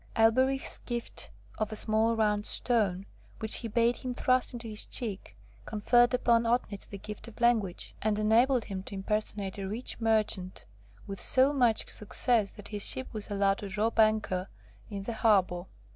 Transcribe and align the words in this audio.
Elberich's 0.15 0.79
gift 0.79 1.29
of 1.59 1.71
a 1.71 1.75
small 1.75 2.15
round 2.15 2.47
stone, 2.47 3.05
which 3.37 3.57
he 3.57 3.67
bade 3.67 3.97
him 3.97 4.15
thrust 4.15 4.51
into 4.51 4.67
his 4.67 4.87
cheek, 4.87 5.37
conferred 5.67 6.11
upon 6.15 6.45
Otnit 6.47 6.89
the 6.89 6.97
gift 6.97 7.27
of 7.27 7.39
language, 7.39 7.93
and 8.01 8.17
enabled 8.17 8.65
him 8.65 8.81
to 8.81 8.95
impersonate 8.95 9.59
a 9.59 9.67
rich 9.67 9.99
merchant 10.01 10.65
with 11.05 11.21
so 11.21 11.53
much 11.53 11.87
success 11.87 12.49
that 12.53 12.69
his 12.69 12.83
ship 12.83 13.09
was 13.13 13.29
allowed 13.29 13.59
to 13.59 13.69
drop 13.69 13.99
anchor 13.99 14.47
in 14.89 15.03
the 15.03 15.13
harbour. 15.13 15.65